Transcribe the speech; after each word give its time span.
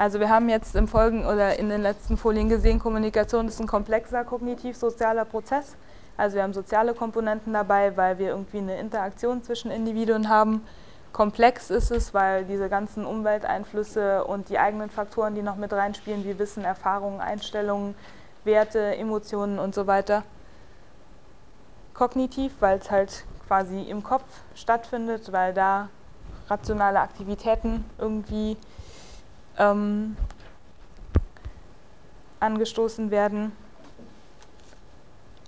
Also 0.00 0.18
wir 0.18 0.30
haben 0.30 0.48
jetzt 0.48 0.76
im 0.76 0.88
Folgen 0.88 1.26
oder 1.26 1.58
in 1.58 1.68
den 1.68 1.82
letzten 1.82 2.16
Folien 2.16 2.48
gesehen, 2.48 2.78
Kommunikation 2.78 3.48
ist 3.48 3.60
ein 3.60 3.66
komplexer 3.66 4.24
kognitiv-sozialer 4.24 5.26
Prozess. 5.26 5.76
Also 6.16 6.36
wir 6.36 6.42
haben 6.42 6.54
soziale 6.54 6.94
Komponenten 6.94 7.52
dabei, 7.52 7.94
weil 7.98 8.18
wir 8.18 8.28
irgendwie 8.28 8.60
eine 8.60 8.78
Interaktion 8.78 9.42
zwischen 9.42 9.70
Individuen 9.70 10.30
haben. 10.30 10.66
Komplex 11.12 11.68
ist 11.68 11.90
es, 11.90 12.14
weil 12.14 12.46
diese 12.46 12.70
ganzen 12.70 13.04
Umwelteinflüsse 13.04 14.24
und 14.24 14.48
die 14.48 14.58
eigenen 14.58 14.88
Faktoren, 14.88 15.34
die 15.34 15.42
noch 15.42 15.56
mit 15.56 15.70
reinspielen, 15.70 16.24
wie 16.24 16.38
Wissen, 16.38 16.64
Erfahrungen, 16.64 17.20
Einstellungen, 17.20 17.94
Werte, 18.44 18.96
Emotionen 18.96 19.58
und 19.58 19.74
so 19.74 19.86
weiter. 19.86 20.22
Kognitiv, 21.92 22.54
weil 22.60 22.78
es 22.78 22.90
halt 22.90 23.26
quasi 23.46 23.82
im 23.82 24.02
Kopf 24.02 24.24
stattfindet, 24.54 25.30
weil 25.30 25.52
da 25.52 25.90
rationale 26.48 27.00
Aktivitäten 27.00 27.84
irgendwie 27.98 28.56
ähm, 29.60 30.16
angestoßen 32.40 33.10
werden. 33.10 33.52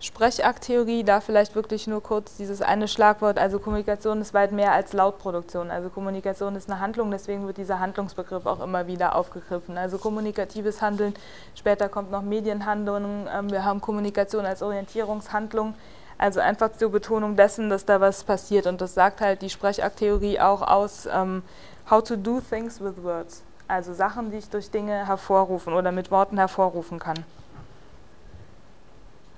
Sprechakttheorie, 0.02 1.04
da 1.04 1.20
vielleicht 1.20 1.54
wirklich 1.54 1.86
nur 1.86 2.02
kurz 2.02 2.36
dieses 2.36 2.60
eine 2.60 2.88
Schlagwort, 2.88 3.38
also 3.38 3.60
Kommunikation 3.60 4.20
ist 4.20 4.34
weit 4.34 4.50
mehr 4.50 4.72
als 4.72 4.92
Lautproduktion. 4.92 5.70
Also 5.70 5.90
Kommunikation 5.90 6.56
ist 6.56 6.68
eine 6.68 6.80
Handlung, 6.80 7.12
deswegen 7.12 7.46
wird 7.46 7.56
dieser 7.56 7.78
Handlungsbegriff 7.78 8.44
auch 8.46 8.60
immer 8.60 8.88
wieder 8.88 9.14
aufgegriffen. 9.14 9.78
Also 9.78 9.98
kommunikatives 9.98 10.82
Handeln, 10.82 11.14
später 11.54 11.88
kommt 11.88 12.10
noch 12.10 12.22
Medienhandlung, 12.22 13.28
ähm, 13.32 13.52
wir 13.52 13.64
haben 13.64 13.80
Kommunikation 13.80 14.44
als 14.44 14.60
Orientierungshandlung, 14.60 15.74
also 16.18 16.40
einfach 16.40 16.72
zur 16.72 16.90
Betonung 16.90 17.36
dessen, 17.36 17.70
dass 17.70 17.84
da 17.84 18.00
was 18.00 18.24
passiert 18.24 18.66
und 18.66 18.80
das 18.80 18.94
sagt 18.94 19.20
halt 19.20 19.40
die 19.40 19.50
Sprechakttheorie 19.50 20.40
auch 20.40 20.62
aus, 20.62 21.06
ähm, 21.06 21.44
how 21.88 22.02
to 22.02 22.16
do 22.16 22.40
things 22.40 22.80
with 22.80 22.94
words. 23.04 23.44
Also 23.72 23.94
Sachen, 23.94 24.30
die 24.30 24.36
ich 24.36 24.50
durch 24.50 24.70
Dinge 24.70 25.06
hervorrufen 25.06 25.72
oder 25.72 25.92
mit 25.92 26.10
Worten 26.10 26.36
hervorrufen 26.36 26.98
kann. 26.98 27.24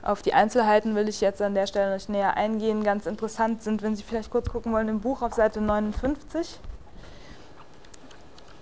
Auf 0.02 0.22
die 0.22 0.34
Einzelheiten 0.34 0.96
will 0.96 1.08
ich 1.08 1.20
jetzt 1.20 1.40
an 1.40 1.54
der 1.54 1.68
Stelle 1.68 1.94
nicht 1.94 2.08
näher 2.08 2.36
eingehen. 2.36 2.82
Ganz 2.82 3.06
interessant 3.06 3.62
sind, 3.62 3.82
wenn 3.82 3.94
Sie 3.94 4.02
vielleicht 4.02 4.32
kurz 4.32 4.50
gucken 4.50 4.72
wollen, 4.72 4.88
im 4.88 4.98
Buch 4.98 5.22
auf 5.22 5.34
Seite 5.34 5.60
59, 5.60 6.58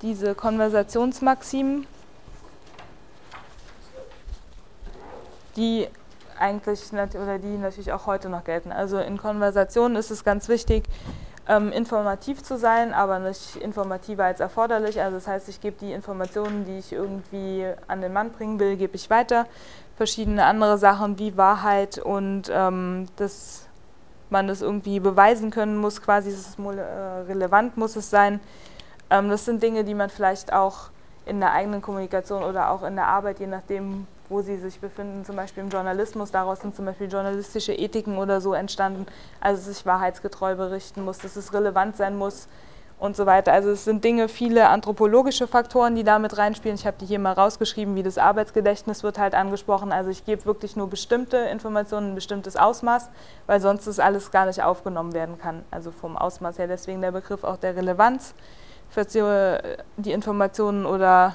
diese 0.03 0.35
Konversationsmaximen, 0.35 1.87
die 5.57 5.89
eigentlich 6.39 6.93
oder 6.93 7.39
die 7.39 7.57
natürlich 7.57 7.93
auch 7.93 8.05
heute 8.05 8.29
noch 8.29 8.45
gelten. 8.45 8.73
Also 8.73 8.99
in 8.99 9.17
Konversationen 9.17 9.97
ist 9.97 10.11
es 10.11 10.23
ganz 10.23 10.51
wichtig, 10.51 10.85
ähm, 11.49 11.73
informativ 11.73 12.43
zu 12.43 12.57
sein, 12.57 12.95
aber 12.95 13.19
nicht 13.19 13.57
informativer 13.57 14.25
als 14.25 14.41
erforderlich. 14.41 15.01
Also 15.01 15.17
das 15.17 15.27
heißt, 15.27 15.49
ich 15.49 15.61
gebe 15.61 15.77
die 15.81 15.93
Informationen, 15.93 16.65
die 16.65 16.79
ich 16.79 16.93
irgendwie 16.93 17.67
an 17.89 18.01
den 18.01 18.13
Mann 18.13 18.31
bringen 18.31 18.59
will, 18.59 18.77
gebe 18.77 18.97
ich 18.97 19.11
weiter 19.11 19.47
verschiedene 19.97 20.45
andere 20.45 20.79
Sachen 20.79 21.19
wie 21.19 21.37
Wahrheit 21.37 21.99
und 21.99 22.51
ähm, 22.53 23.07
dass 23.17 23.67
man 24.31 24.49
das 24.49 24.63
irgendwie 24.63 24.99
beweisen 24.99 25.51
können 25.51 25.77
muss, 25.77 26.01
quasi 26.01 26.31
ist 26.31 26.59
es 26.59 26.59
äh, 26.59 26.81
relevant 27.29 27.77
muss 27.77 27.97
es 27.97 28.11
sein. 28.11 28.41
Ähm, 29.11 29.29
das 29.29 29.45
sind 29.45 29.63
Dinge, 29.63 29.85
die 29.85 29.95
man 29.95 30.11
vielleicht 30.11 30.53
auch 30.53 30.91
in 31.27 31.39
der 31.39 31.53
eigenen 31.53 31.83
Kommunikation 31.83 32.43
oder 32.43 32.71
auch 32.71 32.83
in 32.83 32.97
der 32.97 33.07
Arbeit, 33.07 33.39
je 33.39 33.47
nachdem, 33.47 34.07
wo 34.33 34.43
sie 34.43 34.57
sich 34.57 34.81
befinden, 34.81 35.25
zum 35.25 35.37
Beispiel 35.37 35.63
im 35.63 35.69
Journalismus, 35.69 36.33
daraus 36.33 36.61
sind 36.61 36.75
zum 36.75 36.87
Beispiel 36.87 37.09
journalistische 37.09 37.73
Ethiken 37.73 38.19
oder 38.19 38.41
so 38.41 38.55
entstanden, 38.55 39.07
also 39.41 39.71
sich 39.71 39.87
wahrheitsgetreu 39.87 40.57
berichten 40.57 41.05
muss, 41.05 41.19
dass 41.19 41.37
es 41.37 41.55
relevant 41.55 41.97
sein 41.97 42.17
muss, 42.17 42.49
und 43.03 43.17
so 43.17 43.27
weiter. 43.27 43.53
Also 43.53 43.71
es 43.71 43.85
sind 43.85 44.05
Dinge, 44.05 44.29
viele 44.29 44.69
anthropologische 44.69 45.49
Faktoren, 45.49 45.97
die 45.97 46.05
da 46.05 46.21
mit 46.21 46.39
reinspielen. 46.39 46.77
Ich 46.77 46.87
habe 46.87 46.97
die 47.01 47.07
hier 47.07 47.19
mal 47.19 47.33
rausgeschrieben, 47.33 47.97
wie 47.97 48.05
das 48.05 48.17
Arbeitsgedächtnis 48.17 49.03
wird 49.03 49.19
halt 49.19 49.35
angesprochen. 49.35 49.91
Also 49.91 50.11
ich 50.11 50.25
gebe 50.25 50.45
wirklich 50.45 50.77
nur 50.77 50.89
bestimmte 50.89 51.37
Informationen, 51.37 52.13
ein 52.13 52.15
bestimmtes 52.15 52.57
Ausmaß, 52.57 53.11
weil 53.49 53.61
sonst 53.61 53.89
das 53.89 53.99
alles 53.99 54.31
gar 54.31 54.47
nicht 54.47 54.63
aufgenommen 54.63 55.15
werden 55.15 55.37
kann. 55.37 55.65
Also 55.73 55.91
vom 55.91 56.17
Ausmaß 56.17 56.61
her. 56.61 56.69
Deswegen 56.69 57.01
der 57.01 57.11
Begriff 57.11 57.43
auch 57.43 57.57
der 57.57 57.75
Relevanz. 57.75 58.35
Für 58.89 59.05
die 59.97 60.13
Informationen 60.13 60.87
oder 60.87 61.35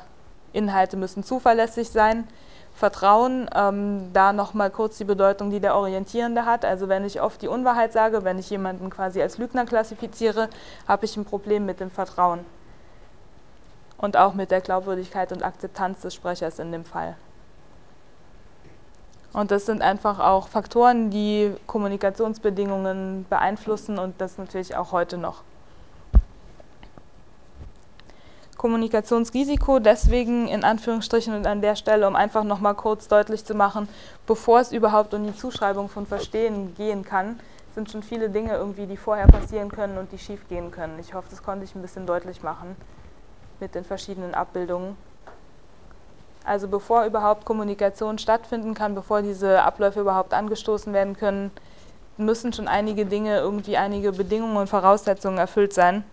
Inhalte 0.54 0.96
müssen 0.96 1.26
zuverlässig 1.26 1.90
sein. 1.90 2.30
Vertrauen, 2.78 3.50
ähm, 3.56 4.14
da 4.14 4.32
nochmal 4.34 4.70
kurz 4.70 5.00
die 5.00 5.04
Bedeutung, 5.04 5.50
die 5.50 5.60
der 5.60 5.76
Orientierende 5.76 6.46
hat. 6.46 6.64
Also 6.64 6.88
wenn 6.88 7.04
ich 7.06 7.20
oft 7.20 7.42
die 7.42 7.48
Unwahrheit 7.48 7.92
sage, 7.92 8.24
wenn 8.24 8.38
ich 8.38 8.52
jemanden 8.52 8.92
quasi 8.92 9.20
als 9.20 9.40
Lügner 9.40 9.66
klassifiziere, 9.66 10.48
habe 10.88 11.06
ich 11.06 11.18
ein 11.18 11.26
Problem 11.26 11.66
mit 11.66 11.80
dem 11.80 11.90
Vertrauen. 11.90 12.42
Und 13.98 14.16
auch 14.16 14.36
mit 14.36 14.52
der 14.52 14.62
Glaubwürdigkeit 14.62 15.32
und 15.32 15.42
Akzeptanz 15.44 16.02
des 16.02 16.14
Sprechers 16.14 16.60
in 16.60 16.72
dem 16.72 16.86
Fall. 16.86 17.16
Und 19.34 19.50
das 19.50 19.66
sind 19.66 19.82
einfach 19.82 20.20
auch 20.20 20.48
Faktoren, 20.48 21.10
die 21.10 21.56
Kommunikationsbedingungen 21.66 23.26
beeinflussen 23.28 23.98
und 23.98 24.22
das 24.22 24.38
natürlich 24.38 24.76
auch 24.76 24.92
heute 24.92 25.18
noch. 25.18 25.42
Kommunikationsrisiko 28.58 29.80
deswegen 29.80 30.48
in 30.48 30.64
Anführungsstrichen 30.64 31.36
und 31.36 31.46
an 31.46 31.62
der 31.62 31.76
Stelle, 31.76 32.08
um 32.08 32.16
einfach 32.16 32.44
nochmal 32.44 32.74
kurz 32.74 33.08
deutlich 33.08 33.46
zu 33.46 33.54
machen, 33.54 33.88
bevor 34.26 34.60
es 34.60 34.72
überhaupt 34.72 35.14
um 35.14 35.26
die 35.26 35.36
Zuschreibung 35.36 35.90
von 35.90 36.08
Verstehen 36.08 36.74
gehen 36.76 37.04
kann, 37.04 37.40
sind 37.76 37.92
schon 37.92 38.02
viele 38.02 38.30
Dinge 38.30 38.56
irgendwie, 38.56 38.88
die 38.88 38.98
vorher 38.98 39.28
passieren 39.28 39.70
können 39.70 40.00
und 40.00 40.12
die 40.12 40.18
schief 40.18 40.48
gehen 40.50 40.72
können. 40.72 40.98
Ich 41.00 41.14
hoffe, 41.14 41.28
das 41.30 41.44
konnte 41.44 41.66
ich 41.66 41.76
ein 41.76 41.84
bisschen 41.84 42.08
deutlich 42.08 42.42
machen 42.42 42.76
mit 43.60 43.76
den 43.76 43.84
verschiedenen 43.84 44.34
Abbildungen. 44.34 44.98
Also 46.44 46.68
bevor 46.68 47.06
überhaupt 47.06 47.46
Kommunikation 47.46 48.18
stattfinden 48.18 48.74
kann, 48.74 48.96
bevor 48.96 49.22
diese 49.22 49.62
Abläufe 49.62 50.00
überhaupt 50.00 50.34
angestoßen 50.34 50.94
werden 50.94 51.16
können, 51.16 51.52
müssen 52.16 52.54
schon 52.54 52.68
einige 52.68 53.06
Dinge, 53.06 53.38
irgendwie 53.38 53.78
einige 53.78 54.12
Bedingungen 54.14 54.58
und 54.58 54.68
Voraussetzungen 54.68 55.38
erfüllt 55.38 55.74
sein 55.74 56.04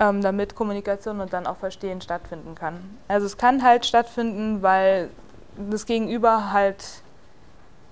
ähm, 0.00 0.22
damit 0.22 0.54
Kommunikation 0.56 1.20
und 1.20 1.32
dann 1.32 1.46
auch 1.46 1.58
Verstehen 1.58 2.00
stattfinden 2.00 2.54
kann. 2.54 2.98
Also 3.06 3.26
es 3.26 3.36
kann 3.36 3.62
halt 3.62 3.84
stattfinden, 3.84 4.62
weil 4.62 5.10
das 5.70 5.84
Gegenüber 5.84 6.52
halt 6.52 6.82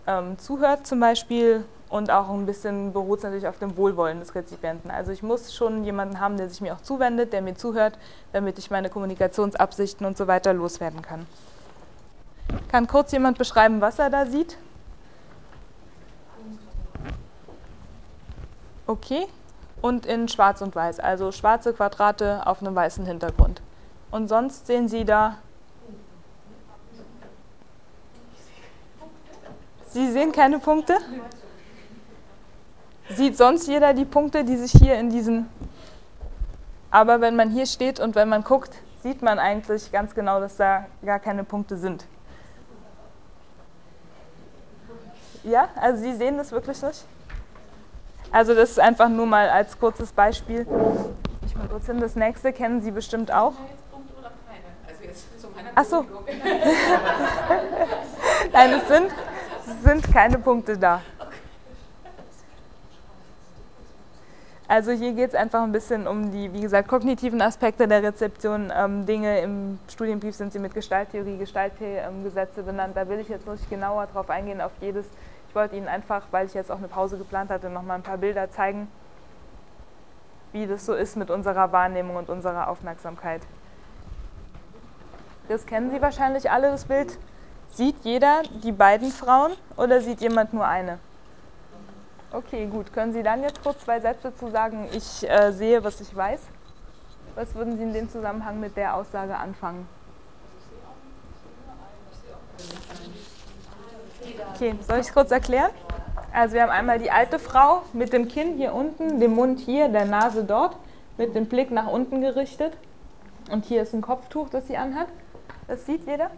ähm, 0.06 0.38
zuhört 0.38 0.86
zum 0.86 1.00
Beispiel 1.00 1.64
und 1.90 2.10
auch 2.10 2.30
ein 2.30 2.46
bisschen 2.46 2.92
beruht 2.92 3.18
es 3.18 3.24
natürlich 3.24 3.46
auf 3.46 3.58
dem 3.58 3.76
Wohlwollen 3.76 4.20
des 4.20 4.34
Rezipienten. 4.34 4.90
Also 4.90 5.12
ich 5.12 5.22
muss 5.22 5.54
schon 5.54 5.84
jemanden 5.84 6.18
haben, 6.18 6.38
der 6.38 6.48
sich 6.48 6.62
mir 6.62 6.74
auch 6.74 6.80
zuwendet, 6.80 7.32
der 7.34 7.42
mir 7.42 7.54
zuhört, 7.54 7.98
damit 8.32 8.58
ich 8.58 8.70
meine 8.70 8.88
Kommunikationsabsichten 8.88 10.06
und 10.06 10.16
so 10.16 10.26
weiter 10.26 10.54
loswerden 10.54 11.02
kann. 11.02 11.26
Kann 12.68 12.86
kurz 12.86 13.12
jemand 13.12 13.36
beschreiben, 13.36 13.82
was 13.82 13.98
er 13.98 14.08
da 14.08 14.24
sieht? 14.24 14.56
Okay 18.86 19.26
und 19.80 20.06
in 20.06 20.28
schwarz 20.28 20.60
und 20.60 20.74
weiß, 20.74 21.00
also 21.00 21.32
schwarze 21.32 21.72
Quadrate 21.72 22.46
auf 22.46 22.60
einem 22.60 22.74
weißen 22.74 23.06
Hintergrund. 23.06 23.62
Und 24.10 24.28
sonst 24.28 24.66
sehen 24.66 24.88
Sie 24.88 25.04
da, 25.04 25.38
Sie 29.88 30.12
sehen 30.12 30.32
keine 30.32 30.58
Punkte? 30.58 30.98
Sieht 33.10 33.36
sonst 33.38 33.66
jeder 33.66 33.94
die 33.94 34.04
Punkte, 34.04 34.44
die 34.44 34.56
sich 34.56 34.72
hier 34.72 34.98
in 34.98 35.08
diesen, 35.08 35.48
aber 36.90 37.22
wenn 37.22 37.36
man 37.36 37.50
hier 37.50 37.64
steht 37.64 37.98
und 37.98 38.14
wenn 38.14 38.28
man 38.28 38.44
guckt, 38.44 38.74
sieht 39.02 39.22
man 39.22 39.38
eigentlich 39.38 39.90
ganz 39.90 40.14
genau, 40.14 40.40
dass 40.40 40.56
da 40.56 40.86
gar 41.04 41.18
keine 41.18 41.42
Punkte 41.42 41.78
sind. 41.78 42.04
Ja, 45.44 45.68
also 45.76 46.02
Sie 46.02 46.14
sehen 46.14 46.36
das 46.36 46.52
wirklich 46.52 46.82
nicht? 46.82 47.04
Also 48.30 48.54
das 48.54 48.70
ist 48.70 48.80
einfach 48.80 49.08
nur 49.08 49.26
mal 49.26 49.48
als 49.48 49.78
kurzes 49.78 50.12
Beispiel. 50.12 50.66
Ich 51.46 51.56
mal 51.56 51.68
kurz 51.68 51.86
hin, 51.86 52.00
das 52.00 52.14
nächste 52.14 52.52
kennen 52.52 52.82
Sie 52.82 52.90
bestimmt 52.90 53.32
auch. 53.32 53.54
Ach 55.74 55.84
so. 55.84 56.04
Nein, 58.52 58.70
es 58.72 58.88
sind, 58.88 59.10
sind 59.84 60.12
keine 60.12 60.38
Punkte 60.38 60.76
da. 60.76 61.00
Also 64.70 64.92
hier 64.92 65.12
geht 65.14 65.30
es 65.30 65.34
einfach 65.34 65.62
ein 65.62 65.72
bisschen 65.72 66.06
um 66.06 66.30
die, 66.30 66.52
wie 66.52 66.60
gesagt, 66.60 66.88
kognitiven 66.88 67.40
Aspekte 67.40 67.88
der 67.88 68.02
Rezeption. 68.02 68.70
Ähm, 68.76 69.06
Dinge 69.06 69.40
im 69.40 69.78
Studienbrief 69.88 70.34
sind 70.34 70.52
sie 70.52 70.58
mit 70.58 70.74
Gestalttheorie, 70.74 71.38
Gestaltgesetze 71.38 72.62
benannt. 72.62 72.94
Da 72.94 73.08
will 73.08 73.18
ich 73.18 73.28
jetzt 73.28 73.48
nicht 73.48 73.70
genauer 73.70 74.08
drauf 74.08 74.28
eingehen, 74.28 74.60
auf 74.60 74.72
jedes 74.82 75.06
ich 75.48 75.54
wollte 75.54 75.76
Ihnen 75.76 75.88
einfach, 75.88 76.22
weil 76.30 76.46
ich 76.46 76.54
jetzt 76.54 76.70
auch 76.70 76.78
eine 76.78 76.88
Pause 76.88 77.16
geplant 77.16 77.50
hatte, 77.50 77.70
noch 77.70 77.82
mal 77.82 77.94
ein 77.94 78.02
paar 78.02 78.18
Bilder 78.18 78.50
zeigen, 78.50 78.88
wie 80.52 80.66
das 80.66 80.84
so 80.84 80.94
ist 80.94 81.16
mit 81.16 81.30
unserer 81.30 81.72
Wahrnehmung 81.72 82.16
und 82.16 82.28
unserer 82.28 82.68
Aufmerksamkeit. 82.68 83.42
Das 85.48 85.64
kennen 85.64 85.90
Sie 85.90 86.02
wahrscheinlich 86.02 86.50
alle, 86.50 86.70
das 86.70 86.84
Bild. 86.84 87.18
Sieht 87.70 87.96
jeder 88.02 88.42
die 88.62 88.72
beiden 88.72 89.10
Frauen 89.10 89.52
oder 89.76 90.00
sieht 90.00 90.20
jemand 90.20 90.52
nur 90.52 90.66
eine? 90.66 90.98
Okay, 92.30 92.66
gut. 92.66 92.92
Können 92.92 93.14
Sie 93.14 93.22
dann 93.22 93.42
jetzt 93.42 93.62
kurz 93.62 93.84
zwei 93.84 94.00
Sätze 94.00 94.34
zu 94.34 94.50
sagen, 94.50 94.88
ich 94.92 95.28
äh, 95.28 95.50
sehe, 95.52 95.82
was 95.82 96.00
ich 96.00 96.14
weiß? 96.14 96.40
Was 97.34 97.54
würden 97.54 97.76
Sie 97.78 97.82
in 97.82 97.94
dem 97.94 98.10
Zusammenhang 98.10 98.60
mit 98.60 98.76
der 98.76 98.94
Aussage 98.94 99.36
anfangen? 99.36 99.88
Okay, 104.60 104.74
soll 104.88 104.98
ich 104.98 105.06
es 105.06 105.14
kurz 105.14 105.30
erklären? 105.30 105.70
Also 106.32 106.56
wir 106.56 106.62
haben 106.62 106.70
einmal 106.70 106.98
die 106.98 107.12
alte 107.12 107.38
Frau 107.38 107.82
mit 107.92 108.12
dem 108.12 108.26
Kinn 108.26 108.56
hier 108.56 108.74
unten, 108.74 109.20
dem 109.20 109.36
Mund 109.36 109.60
hier, 109.60 109.88
der 109.88 110.04
Nase 110.04 110.42
dort, 110.42 110.74
mit 111.16 111.36
dem 111.36 111.46
Blick 111.46 111.70
nach 111.70 111.86
unten 111.86 112.20
gerichtet. 112.20 112.76
Und 113.52 113.66
hier 113.66 113.82
ist 113.82 113.94
ein 113.94 114.00
Kopftuch, 114.00 114.48
das 114.48 114.66
sie 114.66 114.76
anhat. 114.76 115.06
Das 115.68 115.86
sieht 115.86 116.08
jeder. 116.08 116.32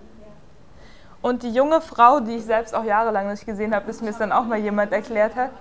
Und 1.23 1.45
die 1.45 1.49
junge 1.49 1.81
Frau, 1.81 2.21
die 2.21 2.37
ich 2.37 2.45
selbst 2.45 2.75
auch 2.75 2.85
jahrelang 2.85 3.31
nicht 3.31 3.47
gesehen 3.47 3.75
habe, 3.75 3.87
bis 3.87 4.03
mir 4.03 4.11
es 4.11 4.19
dann 4.19 4.33
auch 4.33 4.45
mal 4.45 4.59
jemand 4.59 4.93
erklärt 4.93 5.35
hat, 5.35 5.53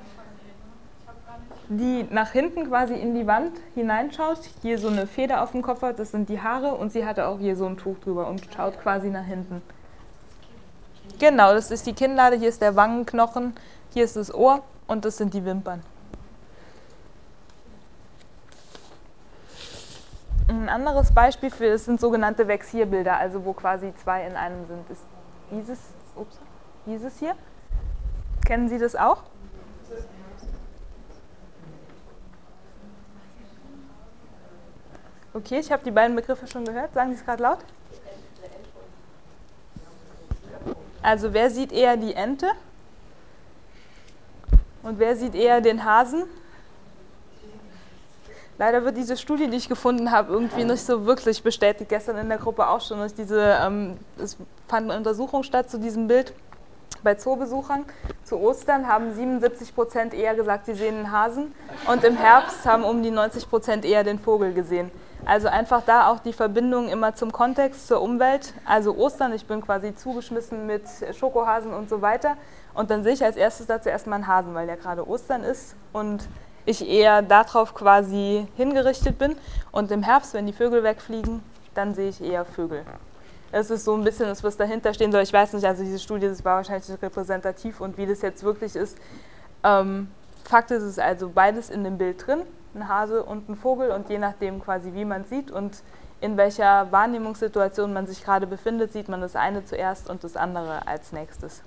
die 1.69 2.05
nach 2.09 2.31
hinten 2.31 2.67
quasi 2.67 2.95
in 2.95 3.15
die 3.15 3.25
Wand 3.25 3.53
hineinschaut, 3.73 4.39
hier 4.61 4.79
so 4.79 4.89
eine 4.89 5.07
Feder 5.07 5.43
auf 5.43 5.51
dem 5.51 5.61
Kopf 5.61 5.81
hat, 5.81 5.97
das 5.97 6.11
sind 6.11 6.27
die 6.27 6.41
Haare 6.41 6.73
und 6.75 6.91
sie 6.91 7.05
hatte 7.05 7.25
auch 7.25 7.39
hier 7.39 7.55
so 7.55 7.65
ein 7.67 7.77
Tuch 7.77 7.99
drüber 7.99 8.27
und 8.27 8.45
schaut 8.53 8.81
quasi 8.81 9.07
nach 9.09 9.23
hinten. 9.23 9.61
Genau, 11.19 11.53
das 11.53 11.69
ist 11.69 11.85
die 11.85 11.91
Kinnlade, 11.91 12.37
hier 12.37 12.47
ist 12.47 12.61
der 12.61 12.77
Wangenknochen, 12.77 13.53
hier 13.93 14.05
ist 14.05 14.15
das 14.15 14.33
Ohr 14.33 14.63
und 14.87 15.03
das 15.03 15.17
sind 15.17 15.33
die 15.33 15.43
Wimpern. 15.43 15.83
Ein 20.47 20.69
anderes 20.69 21.11
Beispiel 21.11 21.51
für 21.51 21.69
das 21.69 21.83
sind 21.83 21.99
sogenannte 21.99 22.47
Vexierbilder, 22.47 23.17
also 23.17 23.43
wo 23.43 23.51
quasi 23.51 23.93
zwei 24.01 24.25
in 24.25 24.35
einem 24.37 24.65
sind, 24.65 24.89
ist 24.89 25.03
dieses, 25.51 25.79
ups, 26.15 26.39
dieses 26.85 27.19
hier. 27.19 27.35
Kennen 28.45 28.69
Sie 28.69 28.79
das 28.79 28.95
auch? 28.95 29.23
Okay, 35.33 35.59
ich 35.59 35.69
habe 35.71 35.83
die 35.83 35.91
beiden 35.91 36.15
Begriffe 36.15 36.47
schon 36.47 36.63
gehört. 36.63 36.93
Sagen 36.93 37.11
Sie 37.11 37.19
es 37.19 37.25
gerade 37.25 37.43
laut. 37.43 37.59
Also 41.01 41.33
wer 41.33 41.49
sieht 41.49 41.71
eher 41.71 41.97
die 41.97 42.13
Ente? 42.13 42.47
Und 44.83 44.99
wer 44.99 45.15
sieht 45.15 45.35
eher 45.35 45.61
den 45.61 45.83
Hasen? 45.83 46.23
Leider 48.57 48.83
wird 48.83 48.97
diese 48.97 49.15
Studie, 49.15 49.47
die 49.49 49.55
ich 49.55 49.69
gefunden 49.69 50.11
habe, 50.11 50.33
irgendwie 50.33 50.65
nicht 50.65 50.85
so 50.85 51.05
wirklich 51.05 51.41
bestätigt. 51.41 51.89
Gestern 51.89 52.17
in 52.17 52.27
der 52.27 52.37
Gruppe 52.37 52.67
auch 52.67 52.81
schon. 52.81 52.99
Diese, 53.17 53.57
ähm, 53.61 53.97
es 54.21 54.35
fand 54.67 54.89
eine 54.89 54.97
Untersuchung 54.97 55.43
statt 55.43 55.69
zu 55.69 55.79
diesem 55.79 56.09
Bild 56.09 56.33
bei 57.01 57.15
Zoobesuchern. 57.15 57.85
Zu 58.25 58.37
Ostern 58.37 58.87
haben 58.87 59.13
77 59.13 59.73
Prozent 59.73 60.13
eher 60.13 60.35
gesagt, 60.35 60.65
sie 60.65 60.73
sehen 60.73 60.95
einen 60.95 61.11
Hasen. 61.11 61.53
Und 61.87 62.03
im 62.03 62.17
Herbst 62.17 62.65
haben 62.65 62.83
um 62.83 63.01
die 63.01 63.11
90 63.11 63.49
Prozent 63.49 63.85
eher 63.85 64.03
den 64.03 64.19
Vogel 64.19 64.53
gesehen. 64.53 64.91
Also 65.25 65.47
einfach 65.47 65.83
da 65.85 66.09
auch 66.09 66.19
die 66.19 66.33
Verbindung 66.33 66.87
immer 66.89 67.13
zum 67.13 67.31
Kontext, 67.31 67.87
zur 67.87 68.01
Umwelt. 68.01 68.53
Also 68.65 68.95
Ostern, 68.95 69.33
ich 69.33 69.45
bin 69.45 69.61
quasi 69.61 69.93
zugeschmissen 69.93 70.65
mit 70.65 70.83
Schokohasen 71.17 71.73
und 71.73 71.89
so 71.89 72.01
weiter. 72.01 72.37
Und 72.73 72.89
dann 72.89 73.03
sehe 73.03 73.13
ich 73.13 73.23
als 73.23 73.35
erstes 73.35 73.67
dazu 73.67 73.89
erstmal 73.89 74.15
einen 74.15 74.27
Hasen, 74.27 74.53
weil 74.53 74.67
ja 74.67 74.75
gerade 74.75 75.07
Ostern 75.07 75.43
ist. 75.43 75.75
Und 75.93 76.27
ich 76.65 76.87
eher 76.87 77.21
darauf 77.21 77.73
quasi 77.73 78.47
hingerichtet 78.55 79.17
bin. 79.17 79.35
Und 79.71 79.91
im 79.91 80.03
Herbst, 80.03 80.33
wenn 80.33 80.45
die 80.45 80.53
Vögel 80.53 80.83
wegfliegen, 80.83 81.43
dann 81.73 81.93
sehe 81.93 82.09
ich 82.09 82.21
eher 82.21 82.45
Vögel. 82.45 82.83
Das 83.51 83.71
ist 83.71 83.83
so 83.85 83.95
ein 83.95 84.03
bisschen 84.03 84.27
das, 84.27 84.43
was 84.43 84.57
dahinter 84.57 84.93
stehen 84.93 85.11
soll. 85.11 85.23
Ich 85.23 85.33
weiß 85.33 85.53
nicht, 85.53 85.65
also 85.65 85.83
diese 85.83 85.99
Studie, 85.99 86.27
das 86.27 86.45
war 86.45 86.57
wahrscheinlich 86.57 86.89
repräsentativ 87.01 87.81
und 87.81 87.97
wie 87.97 88.05
das 88.05 88.21
jetzt 88.21 88.43
wirklich 88.43 88.75
ist. 88.75 88.97
Ähm, 89.63 90.09
Fakt 90.43 90.71
ist, 90.71 90.83
es 90.83 90.91
ist 90.91 90.99
also 90.99 91.29
beides 91.29 91.69
in 91.69 91.83
dem 91.83 91.97
Bild 91.97 92.25
drin, 92.25 92.41
ein 92.75 92.87
Hase 92.87 93.23
und 93.23 93.49
ein 93.49 93.55
Vogel 93.55 93.91
und 93.91 94.09
je 94.09 94.17
nachdem 94.17 94.61
quasi, 94.61 94.93
wie 94.93 95.05
man 95.05 95.25
sieht 95.25 95.51
und 95.51 95.83
in 96.21 96.37
welcher 96.37 96.91
Wahrnehmungssituation 96.91 97.93
man 97.93 98.07
sich 98.07 98.23
gerade 98.23 98.45
befindet, 98.45 98.91
sieht 98.91 99.07
man 99.09 99.21
das 99.21 99.35
eine 99.35 99.63
zuerst 99.65 100.09
und 100.09 100.23
das 100.23 100.35
andere 100.35 100.87
als 100.87 101.11
nächstes. 101.11 101.63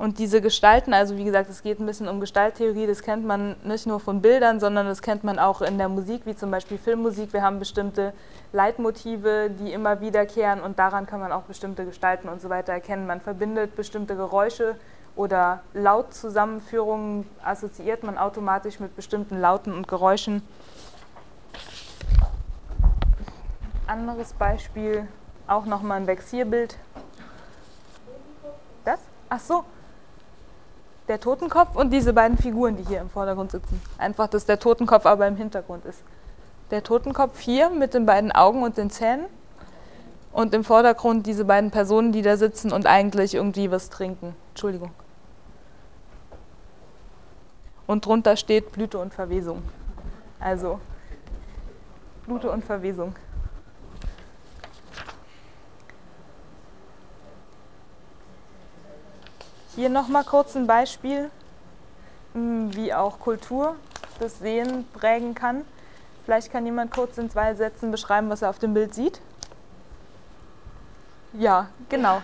Und 0.00 0.18
diese 0.18 0.40
Gestalten, 0.40 0.94
also 0.94 1.18
wie 1.18 1.24
gesagt, 1.24 1.50
es 1.50 1.62
geht 1.62 1.78
ein 1.78 1.84
bisschen 1.84 2.08
um 2.08 2.20
Gestalttheorie, 2.20 2.86
das 2.86 3.02
kennt 3.02 3.26
man 3.26 3.56
nicht 3.64 3.86
nur 3.86 4.00
von 4.00 4.22
Bildern, 4.22 4.58
sondern 4.58 4.86
das 4.86 5.02
kennt 5.02 5.24
man 5.24 5.38
auch 5.38 5.60
in 5.60 5.76
der 5.76 5.90
Musik, 5.90 6.22
wie 6.24 6.34
zum 6.34 6.50
Beispiel 6.50 6.78
Filmmusik. 6.78 7.34
Wir 7.34 7.42
haben 7.42 7.58
bestimmte 7.58 8.14
Leitmotive, 8.54 9.50
die 9.50 9.74
immer 9.74 10.00
wiederkehren 10.00 10.62
und 10.62 10.78
daran 10.78 11.04
kann 11.04 11.20
man 11.20 11.32
auch 11.32 11.42
bestimmte 11.42 11.84
Gestalten 11.84 12.30
und 12.30 12.40
so 12.40 12.48
weiter 12.48 12.72
erkennen. 12.72 13.06
Man 13.06 13.20
verbindet 13.20 13.76
bestimmte 13.76 14.16
Geräusche 14.16 14.76
oder 15.20 15.60
Lautzusammenführungen, 15.74 17.28
assoziiert 17.44 18.02
man 18.02 18.16
automatisch 18.16 18.80
mit 18.80 18.96
bestimmten 18.96 19.38
Lauten 19.38 19.74
und 19.74 19.86
Geräuschen. 19.86 20.40
Anderes 23.86 24.32
Beispiel, 24.32 25.06
auch 25.46 25.66
nochmal 25.66 26.00
ein 26.00 26.06
Vexierbild. 26.06 26.78
Das? 28.86 28.98
Ach 29.28 29.40
so, 29.40 29.64
der 31.06 31.20
Totenkopf 31.20 31.76
und 31.76 31.90
diese 31.90 32.14
beiden 32.14 32.38
Figuren, 32.38 32.78
die 32.78 32.84
hier 32.84 33.02
im 33.02 33.10
Vordergrund 33.10 33.50
sitzen. 33.50 33.78
Einfach, 33.98 34.26
dass 34.26 34.46
der 34.46 34.58
Totenkopf 34.58 35.04
aber 35.04 35.26
im 35.26 35.36
Hintergrund 35.36 35.84
ist. 35.84 36.02
Der 36.70 36.82
Totenkopf 36.82 37.38
hier 37.40 37.68
mit 37.68 37.92
den 37.92 38.06
beiden 38.06 38.32
Augen 38.32 38.62
und 38.62 38.78
den 38.78 38.88
Zähnen 38.88 39.26
und 40.32 40.54
im 40.54 40.64
Vordergrund 40.64 41.26
diese 41.26 41.44
beiden 41.44 41.70
Personen, 41.70 42.10
die 42.10 42.22
da 42.22 42.38
sitzen 42.38 42.72
und 42.72 42.86
eigentlich 42.86 43.34
irgendwie 43.34 43.70
was 43.70 43.90
trinken. 43.90 44.34
Entschuldigung. 44.52 44.92
Und 47.90 48.06
drunter 48.06 48.36
steht 48.36 48.70
Blüte 48.70 49.00
und 49.00 49.12
Verwesung. 49.12 49.64
Also 50.38 50.78
Blüte 52.24 52.48
und 52.48 52.64
Verwesung. 52.64 53.16
Hier 59.74 59.88
nochmal 59.88 60.22
kurz 60.22 60.54
ein 60.54 60.68
Beispiel, 60.68 61.32
hm, 62.32 62.72
wie 62.76 62.94
auch 62.94 63.18
Kultur 63.18 63.74
das 64.20 64.38
Sehen 64.38 64.86
prägen 64.92 65.34
kann. 65.34 65.64
Vielleicht 66.24 66.52
kann 66.52 66.64
jemand 66.64 66.92
kurz 66.92 67.18
in 67.18 67.28
zwei 67.28 67.56
Sätzen 67.56 67.90
beschreiben, 67.90 68.30
was 68.30 68.42
er 68.42 68.50
auf 68.50 68.60
dem 68.60 68.72
Bild 68.72 68.94
sieht. 68.94 69.20
Ja, 71.32 71.70
genau. 71.88 72.22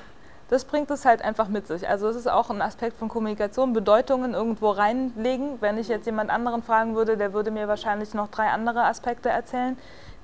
Das 0.48 0.64
bringt 0.64 0.90
es 0.90 1.04
halt 1.04 1.22
einfach 1.22 1.48
mit 1.48 1.66
sich. 1.66 1.88
Also 1.88 2.08
es 2.08 2.16
ist 2.16 2.30
auch 2.30 2.50
ein 2.50 2.62
Aspekt 2.62 2.96
von 2.96 3.08
Kommunikation, 3.08 3.72
Bedeutungen 3.72 4.34
irgendwo 4.34 4.70
reinlegen. 4.70 5.60
Wenn 5.60 5.76
ich 5.76 5.88
jetzt 5.88 6.06
jemand 6.06 6.30
anderen 6.30 6.62
fragen 6.62 6.94
würde, 6.94 7.16
der 7.16 7.32
würde 7.32 7.50
mir 7.50 7.66
wahrscheinlich 7.66 8.14
noch 8.14 8.28
drei 8.28 8.48
andere 8.48 8.84
Aspekte 8.84 9.28
erzählen 9.28 9.76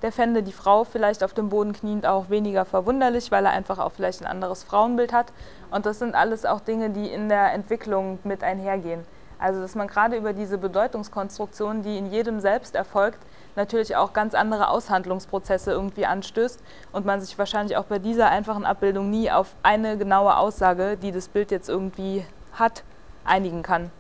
der 0.03 0.13
fände 0.13 0.43
die 0.43 0.53
Frau 0.53 0.85
vielleicht 0.85 1.23
auf 1.23 1.33
dem 1.33 1.49
Boden 1.49 1.73
kniend 1.73 2.07
auch 2.07 2.29
weniger 2.29 2.65
verwunderlich, 2.65 3.31
weil 3.31 3.47
er 3.47 3.53
einfach 3.53 3.79
auch 3.79 3.93
vielleicht 3.93 4.21
ein 4.21 4.27
anderes 4.27 4.65
Frauenbild 4.65 5.13
hat. 5.13 5.33
Und 5.71 5.87
das 5.87 6.01
sind 6.01 6.15
alles 6.15 6.45
auch 6.45 6.61
Dinge, 6.61 6.91
die 6.91 7.07
in 7.07 7.29
der 7.29 7.53
Entwicklung 7.53 8.19
mit 8.25 8.43
einhergehen. 8.43 9.05
Also 9.39 9.61
dass 9.61 9.75
man 9.75 9.87
gerade 9.87 10.17
über 10.17 10.33
diese 10.33 10.59
Bedeutungskonstruktion, 10.59 11.83
die 11.83 11.99
in 11.99 12.11
jedem 12.11 12.41
selbst 12.41 12.75
erfolgt, 12.75 13.19
natürlich 13.57 13.97
auch 13.97 14.13
ganz 14.13 14.35
andere 14.35 14.69
Aushandlungsprozesse 14.69 15.73
irgendwie 15.73 16.07
anstößt 16.07 16.61
und 16.93 17.05
man 17.05 17.21
sich 17.21 17.39
wahrscheinlich 17.39 17.77
auch 17.77 17.85
bei 17.85 17.99
dieser 17.99 18.29
einfachen 18.29 18.65
Abbildung 18.65 19.11
nie 19.11 19.31
auf 19.31 19.49
eine 19.63 19.97
genaue 19.97 20.37
Aussage, 20.37 20.97
die 20.97 21.13
das 21.13 21.29
Bild 21.29 21.51
jetzt 21.51 21.69
irgendwie 21.69 22.25
hat, 22.53 22.83
einigen 23.25 23.63
kann. 23.63 23.91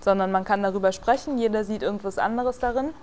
Sondern 0.00 0.32
man 0.32 0.44
kann 0.44 0.62
darüber 0.62 0.92
sprechen, 0.92 1.38
jeder 1.38 1.64
sieht 1.64 1.82
irgendwas 1.82 2.18
anderes 2.18 2.58
darin 2.58 2.94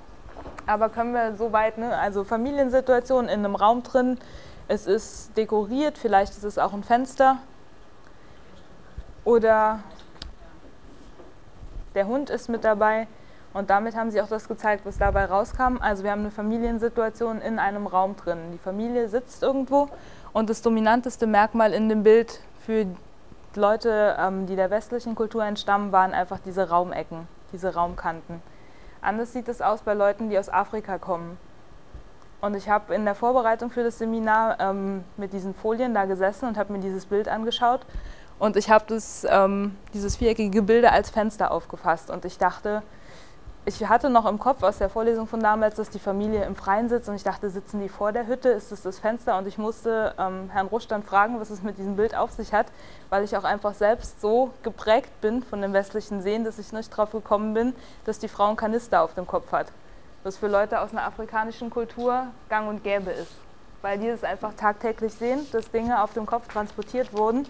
aber 0.68 0.90
können 0.90 1.14
wir 1.14 1.36
so 1.36 1.52
weit, 1.52 1.78
ne? 1.78 1.98
also 1.98 2.24
Familiensituation 2.24 3.26
in 3.26 3.40
einem 3.40 3.56
Raum 3.56 3.84
drin, 3.84 4.20
es 4.68 4.86
ist 4.86 5.36
dekoriert, 5.38 5.98
vielleicht 5.98 6.34
ist 6.34 6.44
es 6.44 6.58
auch 6.58 6.74
ein 6.74 6.84
Fenster 6.84 7.38
oder 9.24 9.80
der 11.96 12.08
Hund 12.08 12.30
ist 12.30 12.50
mit 12.50 12.64
dabei 12.64 13.08
und 13.58 13.72
damit 13.72 13.96
haben 13.96 14.12
sie 14.12 14.22
auch 14.22 14.28
das 14.28 14.48
gezeigt, 14.48 14.86
was 14.86 15.00
dabei 15.00 15.26
rauskam. 15.26 15.78
Also 15.80 16.04
wir 16.04 16.12
haben 16.12 16.22
eine 16.22 16.32
Familiensituation 16.32 17.42
in 17.42 17.58
einem 17.58 17.88
Raum 17.88 18.16
drin. 18.16 18.38
Die 18.54 18.60
Familie 18.60 19.10
sitzt 19.10 19.42
irgendwo 19.42 19.90
und 20.32 20.50
das 20.52 20.62
dominanteste 20.62 21.26
Merkmal 21.26 21.74
in 21.74 21.90
dem 21.90 22.04
Bild 22.04 22.40
für 22.64 22.86
Leute, 23.56 24.16
ähm, 24.20 24.46
die 24.46 24.56
der 24.56 24.70
westlichen 24.70 25.16
Kultur 25.16 25.44
entstammen, 25.44 25.92
waren 25.92 26.14
einfach 26.14 26.38
diese 26.46 26.70
Raumecken, 26.70 27.28
diese 27.52 27.74
Raumkanten. 27.74 28.44
Anders 29.02 29.34
sieht 29.34 29.48
es 29.48 29.60
aus 29.62 29.82
bei 29.82 29.96
Leuten, 29.96 30.30
die 30.30 30.38
aus 30.38 30.50
Afrika 30.50 31.00
kommen. 31.00 31.40
Und 32.42 32.56
ich 32.56 32.70
habe 32.70 32.94
in 32.94 33.06
der 33.06 33.16
Vorbereitung 33.16 33.72
für 33.72 33.84
das 33.84 33.98
Seminar 33.98 34.60
ähm, 34.60 35.04
mit 35.18 35.34
diesen 35.34 35.56
Folien 35.56 35.96
da 35.96 36.06
gesessen 36.06 36.48
und 36.48 36.58
habe 36.58 36.74
mir 36.74 36.80
dieses 36.80 37.08
Bild 37.08 37.28
angeschaut. 37.28 37.82
Und 38.38 38.56
ich 38.56 38.70
habe 38.70 39.00
ähm, 39.28 39.76
dieses 39.96 40.16
viereckige 40.16 40.52
Gebilde 40.52 40.92
als 40.92 41.10
Fenster 41.10 41.50
aufgefasst. 41.50 42.12
Und 42.12 42.24
ich 42.24 42.38
dachte, 42.38 42.84
ich 43.68 43.86
hatte 43.86 44.10
noch 44.10 44.26
im 44.26 44.40
Kopf 44.40 44.64
aus 44.64 44.78
der 44.78 44.88
Vorlesung 44.88 45.28
von 45.28 45.42
damals, 45.42 45.76
dass 45.76 45.90
die 45.90 46.00
Familie 46.00 46.46
im 46.46 46.56
Freien 46.56 46.88
sitzt 46.88 47.10
und 47.10 47.16
ich 47.16 47.24
dachte, 47.24 47.50
sitzen 47.50 47.82
die 47.82 47.90
vor 47.90 48.14
der 48.14 48.26
Hütte, 48.26 48.48
ist 48.48 48.72
das 48.72 48.82
das 48.82 48.98
Fenster? 48.98 49.38
Und 49.38 49.46
ich 49.46 49.58
musste 49.58 50.16
ähm, 50.18 50.50
Herrn 50.54 50.68
Rusch 50.68 50.88
dann 50.88 51.04
fragen, 51.04 51.38
was 51.42 51.50
es 51.50 51.62
mit 51.64 51.78
diesem 51.78 51.98
Bild 51.98 52.16
auf 52.16 52.32
sich 52.32 52.54
hat, 52.54 52.68
weil 53.10 53.26
ich 53.26 53.36
auch 53.36 53.44
einfach 53.44 53.74
selbst 53.74 54.22
so 54.22 54.54
geprägt 54.64 55.20
bin 55.20 55.44
von 55.44 55.62
dem 55.62 55.74
westlichen 55.74 56.22
Sehen, 56.22 56.46
dass 56.46 56.60
ich 56.60 56.72
nicht 56.72 56.90
drauf 56.92 57.12
gekommen 57.12 57.54
bin, 57.54 57.76
dass 58.06 58.20
die 58.20 58.30
Frau 58.30 58.46
einen 58.46 58.56
Kanister 58.56 59.04
auf 59.04 59.16
dem 59.16 59.28
Kopf 59.28 59.52
hat. 59.52 59.68
was 60.24 60.38
für 60.38 60.48
Leute 60.48 60.80
aus 60.80 60.92
einer 60.92 61.04
afrikanischen 61.04 61.70
Kultur 61.70 62.28
gang 62.48 62.70
und 62.70 62.86
gäbe 62.86 63.12
ist. 63.12 63.34
Weil 63.82 64.00
die 64.00 64.08
es 64.08 64.24
einfach 64.24 64.54
tagtäglich 64.54 65.14
sehen, 65.14 65.46
dass 65.52 65.70
Dinge 65.72 66.02
auf 66.02 66.14
dem 66.14 66.26
Kopf 66.26 66.48
transportiert 66.48 67.12
wurden. 67.12 67.46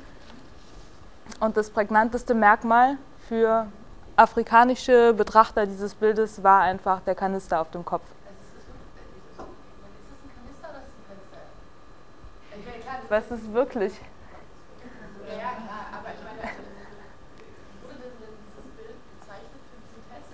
Und 1.39 1.57
das 1.57 1.69
prägnanteste 1.69 2.33
Merkmal 2.33 2.97
für 3.29 3.67
afrikanische 4.17 5.13
Betrachter 5.13 5.65
dieses 5.65 5.93
Bildes 5.93 6.43
war 6.43 6.61
einfach 6.61 7.01
der 7.01 7.15
Kanister 7.15 7.61
auf 7.61 7.71
dem 7.71 7.85
Kopf. 7.85 8.03
Was 13.09 13.31
ist 13.31 13.53
wirklich? 13.53 13.93
Ja, 15.29 15.51
aber 15.97 16.09
ich 16.09 16.21
meine, 16.23 16.51
wurde 17.83 17.95
denn 18.01 18.11
dieses 18.19 18.65
Bild 18.75 18.95
bezeichnet 19.19 19.61
für 19.71 19.79
diesen 19.87 20.03
Test? 20.11 20.27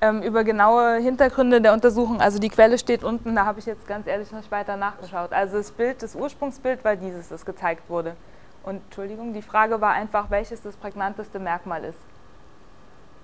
Ähm, 0.00 0.22
über 0.22 0.44
genaue 0.44 0.98
Hintergründe 0.98 1.60
der 1.60 1.72
Untersuchung, 1.72 2.20
also 2.20 2.38
die 2.38 2.48
Quelle 2.48 2.78
steht 2.78 3.02
unten, 3.02 3.34
da 3.34 3.44
habe 3.44 3.58
ich 3.58 3.66
jetzt 3.66 3.88
ganz 3.88 4.06
ehrlich 4.06 4.30
nicht 4.30 4.52
weiter 4.52 4.76
nachgeschaut. 4.76 5.32
Also 5.32 5.56
das 5.56 5.72
Bild, 5.72 6.00
das 6.02 6.14
Ursprungsbild 6.14 6.84
war 6.84 6.94
dieses, 6.94 7.30
das 7.30 7.44
gezeigt 7.44 7.90
wurde. 7.90 8.14
Und 8.62 8.76
Entschuldigung, 8.84 9.32
die 9.32 9.42
Frage 9.42 9.80
war 9.80 9.92
einfach, 9.92 10.30
welches 10.30 10.62
das 10.62 10.76
prägnanteste 10.76 11.38
Merkmal 11.38 11.84
ist. 11.84 11.98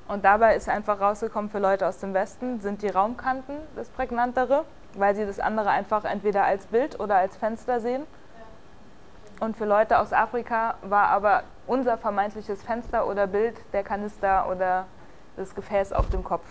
Und 0.08 0.24
dabei 0.24 0.56
ist 0.56 0.68
einfach 0.68 1.00
rausgekommen 1.00 1.50
für 1.50 1.58
Leute 1.58 1.86
aus 1.86 1.98
dem 1.98 2.14
Westen, 2.14 2.60
sind 2.60 2.82
die 2.82 2.88
Raumkanten 2.88 3.56
das 3.76 3.88
prägnantere 3.90 4.64
weil 4.94 5.14
sie 5.14 5.26
das 5.26 5.40
andere 5.40 5.70
einfach 5.70 6.04
entweder 6.04 6.44
als 6.44 6.66
Bild 6.66 6.98
oder 7.00 7.16
als 7.16 7.36
Fenster 7.36 7.80
sehen. 7.80 8.06
Und 9.40 9.56
für 9.56 9.66
Leute 9.66 9.98
aus 9.98 10.12
Afrika 10.12 10.74
war 10.82 11.08
aber 11.08 11.44
unser 11.66 11.96
vermeintliches 11.96 12.62
Fenster 12.62 13.06
oder 13.06 13.26
Bild 13.26 13.56
der 13.72 13.84
Kanister 13.84 14.48
oder 14.50 14.86
das 15.36 15.54
Gefäß 15.54 15.92
auf 15.92 16.08
dem 16.10 16.24
Kopf. 16.24 16.44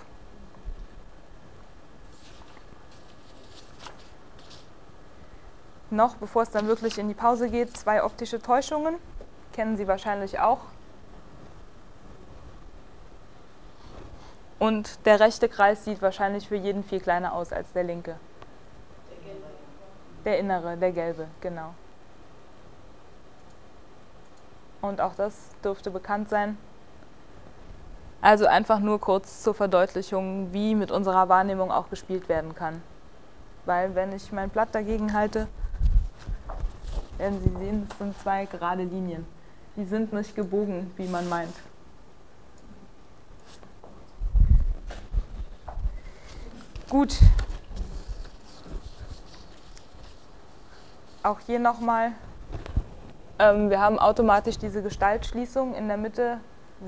Noch, 5.89 6.15
bevor 6.15 6.43
es 6.43 6.51
dann 6.51 6.67
wirklich 6.67 6.97
in 6.97 7.07
die 7.07 7.13
Pause 7.13 7.49
geht, 7.49 7.75
zwei 7.77 8.03
optische 8.03 8.41
Täuschungen. 8.41 8.95
Kennen 9.53 9.77
Sie 9.77 9.87
wahrscheinlich 9.87 10.39
auch. 10.39 10.59
Und 14.59 15.05
der 15.05 15.19
rechte 15.19 15.47
Kreis 15.47 15.85
sieht 15.85 16.01
wahrscheinlich 16.01 16.47
für 16.47 16.55
jeden 16.55 16.83
viel 16.83 16.99
kleiner 16.99 17.33
aus 17.33 17.53
als 17.53 17.71
der 17.73 17.83
linke. 17.83 18.15
Der 20.25 20.39
innere, 20.39 20.75
der 20.75 20.91
gelbe, 20.91 21.27
genau. 21.41 21.73
Und 24.81 24.99
auch 24.99 25.15
das 25.15 25.33
dürfte 25.63 25.89
bekannt 25.89 26.29
sein. 26.29 26.57
Also 28.21 28.47
einfach 28.47 28.79
nur 28.79 28.99
kurz 28.99 29.43
zur 29.43 29.53
Verdeutlichung, 29.53 30.51
wie 30.51 30.75
mit 30.75 30.91
unserer 30.91 31.29
Wahrnehmung 31.29 31.71
auch 31.71 31.89
gespielt 31.89 32.27
werden 32.27 32.55
kann. 32.55 32.81
Weil 33.65 33.95
wenn 33.95 34.11
ich 34.11 34.31
mein 34.31 34.49
Blatt 34.49 34.69
dagegen 34.73 35.13
halte, 35.13 35.47
werden 37.17 37.41
Sie 37.43 37.49
sehen, 37.57 37.87
es 37.89 37.97
sind 37.97 38.19
zwei 38.19 38.45
gerade 38.45 38.83
Linien. 38.83 39.25
Die 39.75 39.85
sind 39.85 40.13
nicht 40.13 40.35
gebogen, 40.35 40.91
wie 40.95 41.07
man 41.07 41.27
meint. 41.29 41.53
Gut, 46.89 47.19
auch 51.27 51.39
hier 51.45 51.59
nochmal, 51.59 52.13
ähm, 53.39 53.69
wir 53.69 53.81
haben 53.81 53.99
automatisch 53.99 54.57
diese 54.57 54.81
Gestaltschließung. 54.81 55.75
In 55.75 55.87
der 55.87 55.97
Mitte 55.97 56.39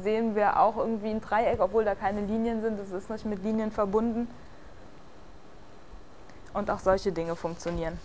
sehen 0.02 0.36
wir 0.36 0.60
auch 0.60 0.78
irgendwie 0.78 1.10
ein 1.10 1.22
Dreieck, 1.22 1.60
obwohl 1.60 1.84
da 1.84 1.96
keine 1.96 2.22
Linien 2.22 2.62
sind. 2.62 2.80
Das 2.80 2.92
ist 2.92 3.10
nicht 3.10 3.26
mit 3.26 3.44
Linien 3.44 3.72
verbunden. 3.72 4.28
Und 6.54 6.72
auch 6.72 6.80
solche 6.80 7.12
Dinge 7.12 7.36
funktionieren. 7.36 8.00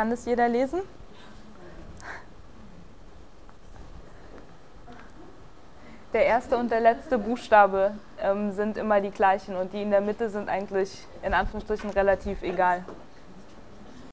Kann 0.00 0.08
das 0.08 0.24
jeder 0.24 0.48
lesen? 0.48 0.80
der 6.14 6.24
erste 6.24 6.56
und 6.56 6.70
der 6.70 6.80
letzte 6.80 7.18
Buchstabe 7.18 7.92
ähm, 8.18 8.50
sind 8.52 8.78
immer 8.78 9.02
die 9.02 9.10
gleichen 9.10 9.56
und 9.56 9.74
die 9.74 9.82
in 9.82 9.90
der 9.90 10.00
Mitte 10.00 10.30
sind 10.30 10.48
eigentlich 10.48 11.06
in 11.22 11.34
Anführungsstrichen 11.34 11.90
relativ 11.90 12.42
egal. 12.42 12.82